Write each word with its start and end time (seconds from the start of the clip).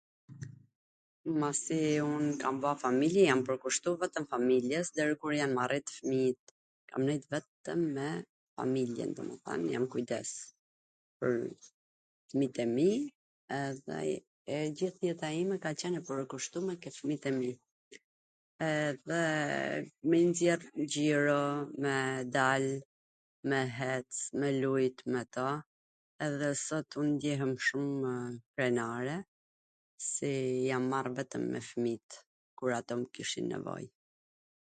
Masi 1.41 1.81
un 2.13 2.23
kam 2.41 2.55
ba 2.63 2.69
familje, 2.83 3.19
i 3.23 3.27
jam 3.29 3.41
pwrkushtu 3.49 3.89
vetwm 4.03 4.25
familjes 4.33 4.85
dhe 4.95 4.99
deri 4.99 5.15
kur 5.25 5.33
jan 5.39 5.53
rrit 5.69 5.87
fmijt 5.97 6.41
kam 6.93 7.01
nejt 7.09 7.23
vetwm 7.35 7.81
me 7.97 8.07
familjen, 8.61 9.09
domethan 9.19 9.61
jam 9.73 9.85
kujdes 9.95 10.31
pwr 11.17 11.31
fmijt 12.33 12.55
e 12.63 12.65
mi 12.75 12.89
edhe 13.63 13.97
e 14.57 14.59
gjith 14.81 14.99
jeta 15.07 15.27
ime 15.43 15.55
ka 15.65 15.71
qwn 15.81 15.95
e 16.01 16.03
pwrkushtume 16.11 16.73
ke 16.85 16.89
fmijt 16.99 17.23
e 17.31 17.35
mi, 17.39 17.49
edhe 18.85 19.23
me 20.07 20.17
i 20.23 20.25
nxjerr 20.29 20.63
xhiro, 20.91 21.45
me 21.83 21.95
dal 22.35 22.65
me 23.49 23.59
hec 23.77 24.09
me 24.41 24.49
lujt 24.61 24.97
me 25.15 25.21
ta 25.37 25.49
edhe 26.27 26.49
sot 26.69 26.89
ndjehem 27.11 27.53
shumw 27.65 28.09
krenare 28.53 29.17
si 30.09 30.29
jam 30.67 30.83
marr 30.93 31.07
vetwm 31.17 31.43
me 31.53 31.59
fmijt, 31.71 32.09
kur 32.57 32.71
ato 32.79 32.93
mw 33.01 33.05
kishin 33.17 33.45
nevoj. 33.53 33.81